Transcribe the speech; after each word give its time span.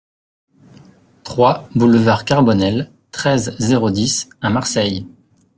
trois 1.23 1.69
boulevard 1.75 2.25
Carbonnel, 2.25 2.89
treize, 3.11 3.55
zéro 3.59 3.91
dix 3.91 4.31
à 4.41 4.49
Marseille 4.49 5.05